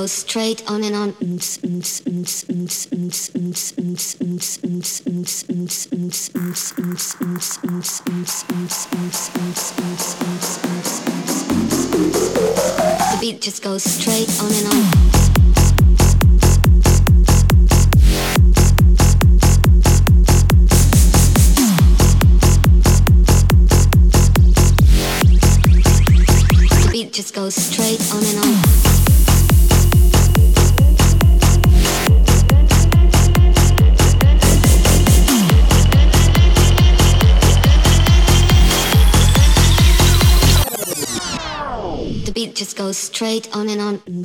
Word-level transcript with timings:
goes 0.00 0.12
straight 0.12 0.70
on 0.70 0.82
and 0.82 0.96
on. 0.96 1.14
The 13.10 13.18
beat 13.20 13.42
just 13.42 13.62
goes 13.62 13.82
straight 13.82 14.30
on 14.40 14.50
and 14.50 14.66
on. 14.68 14.99
On 43.80 44.19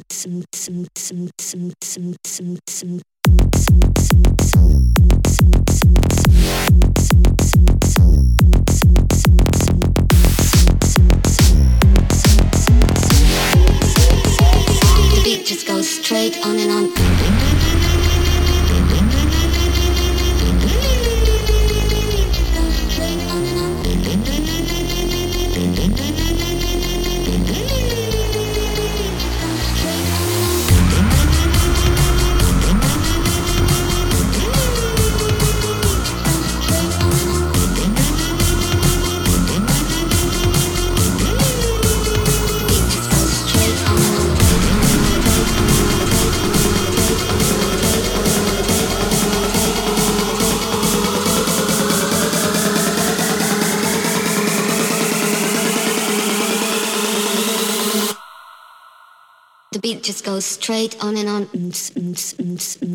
straight 60.66 60.98
on 61.04 61.16
and 61.16 61.30
on. 61.30 61.44
The 61.52 62.95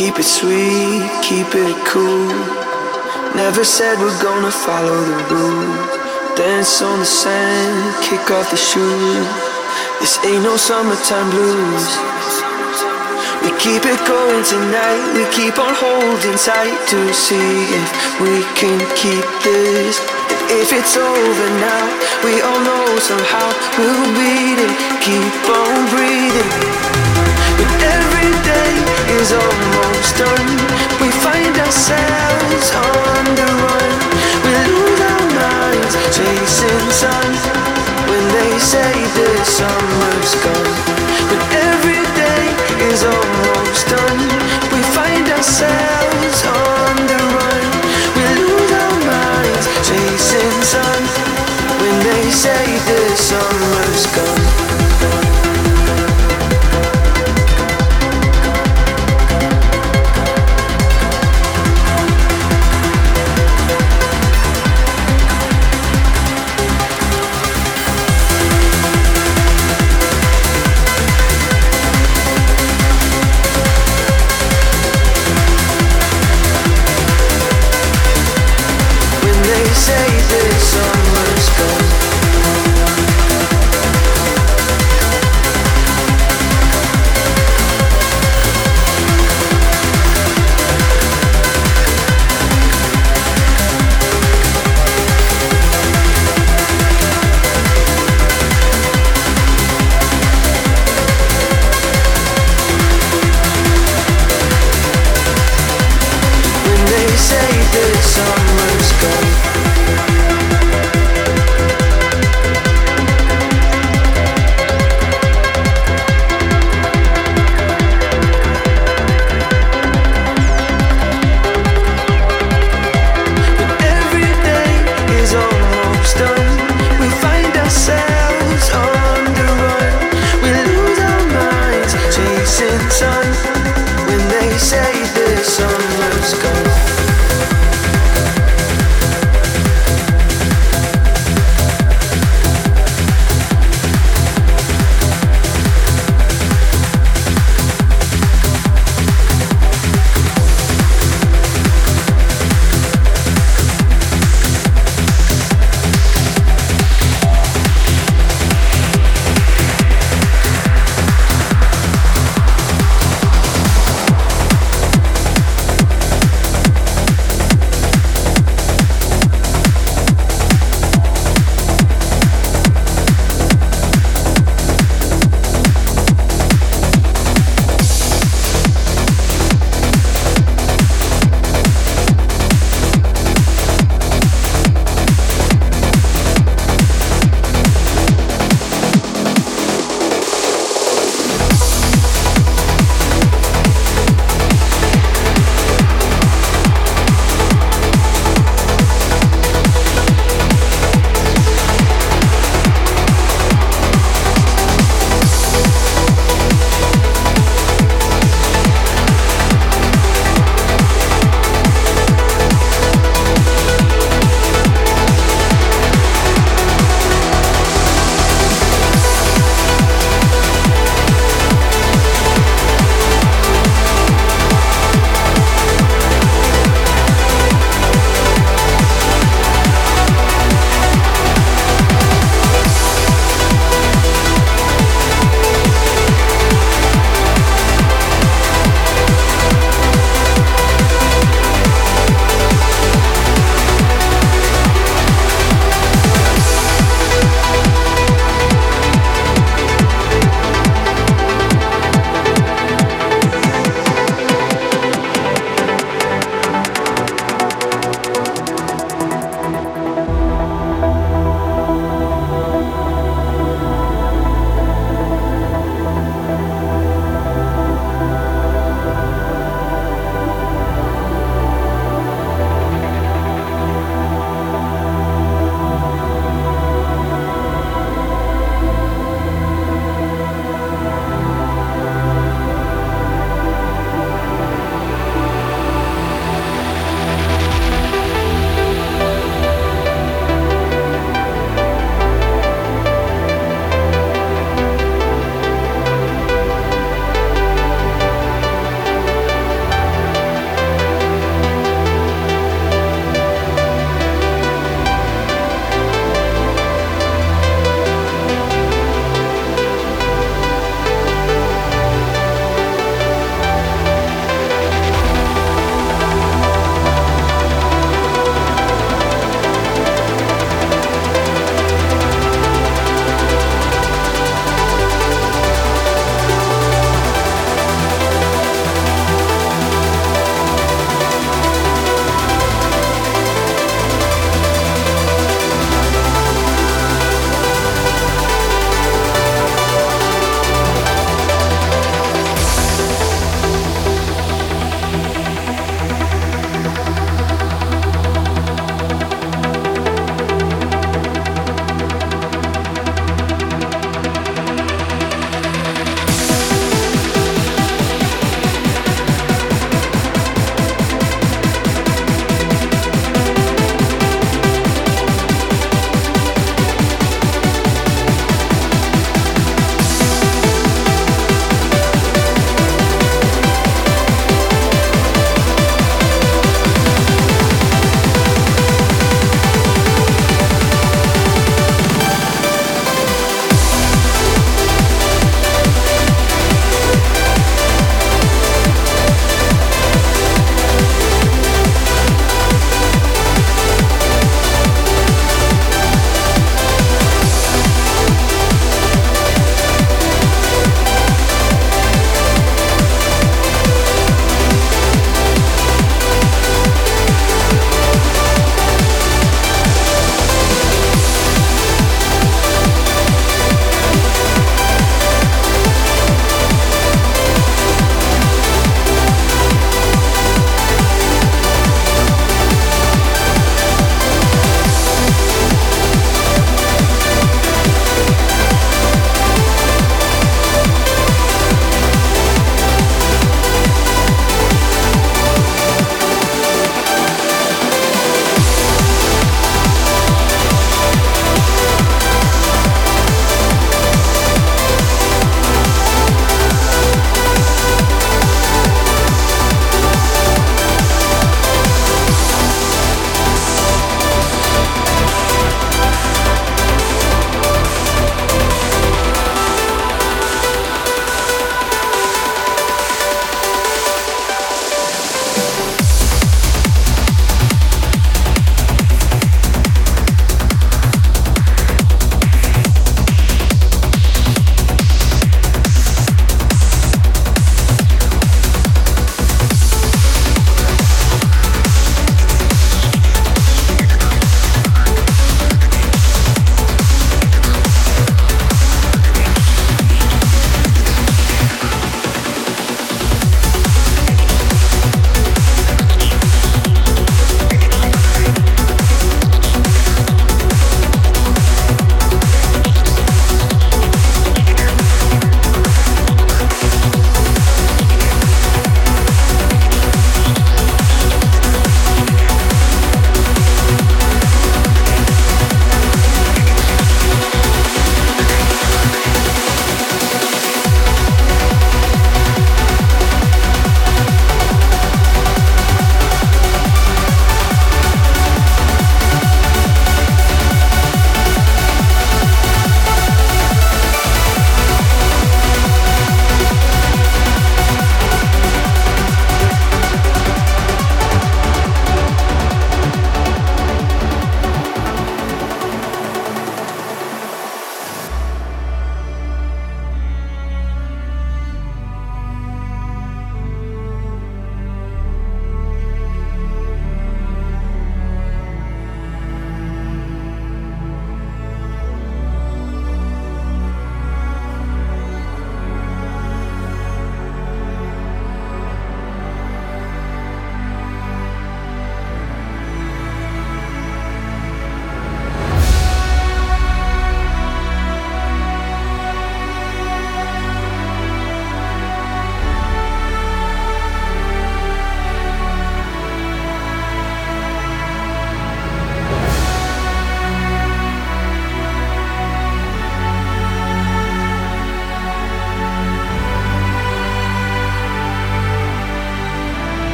Keep 0.00 0.18
it 0.18 0.24
sweet, 0.24 1.04
keep 1.20 1.52
it 1.52 1.76
cool. 1.84 2.32
Never 3.36 3.64
said 3.64 3.98
we're 3.98 4.22
gonna 4.22 4.50
follow 4.50 4.96
the 4.96 5.18
rules. 5.28 5.92
Dance 6.40 6.80
on 6.80 7.00
the 7.00 7.04
sand, 7.04 8.02
kick 8.02 8.24
off 8.30 8.48
the 8.48 8.56
shoes. 8.56 9.28
This 10.00 10.16
ain't 10.24 10.42
no 10.42 10.56
summertime 10.56 11.28
blues. 11.28 11.84
We 13.44 13.52
keep 13.60 13.84
it 13.84 14.00
going 14.08 14.44
tonight, 14.48 15.04
we 15.12 15.28
keep 15.36 15.58
on 15.60 15.74
holding 15.76 16.38
tight 16.48 16.80
to 16.92 17.00
see 17.12 17.52
if 17.80 17.90
we 18.24 18.40
can 18.56 18.80
keep 18.96 19.26
this. 19.44 20.00
If 20.48 20.72
it's 20.72 20.96
over 20.96 21.48
now, 21.60 21.84
we 22.24 22.40
all 22.40 22.60
know 22.68 22.86
somehow 23.04 23.48
we'll 23.76 24.08
beat 24.16 24.64
it. 24.64 24.72
Keep 25.04 25.44
on 25.60 25.76
breathing. 25.92 26.70
Day 28.50 28.74
is 29.18 29.30
almost 29.32 30.10
done. 30.18 30.50
We 31.02 31.08
find 31.24 31.54
ourselves 31.66 32.66
on 32.74 33.22
the 33.38 33.48
run. 33.62 33.90
We 34.44 34.52
lose 34.70 35.00
our 35.12 35.26
minds 35.38 35.94
chasing 36.16 36.86
sun. 37.02 37.30
When 38.10 38.24
they 38.36 38.52
say 38.58 38.92
the 39.18 39.30
summer's 39.58 40.32
gone, 40.44 40.74
but 41.30 41.42
every 41.70 42.02
day 42.24 42.44
is 42.90 43.00
almost 43.04 43.82
done. 43.96 44.20
We 44.74 44.82
find 44.98 45.26
ourselves 45.38 46.38
on 46.66 46.94
the 47.12 47.20
run. 47.36 47.64
We 48.18 48.24
lose 48.42 48.72
our 48.84 48.96
minds 49.14 49.66
chasing 49.86 50.58
sun. 50.74 51.02
When 51.80 51.96
they 52.08 52.24
say 52.44 52.64
the 52.90 53.02
summer's 53.28 54.04
gone. 54.16 54.49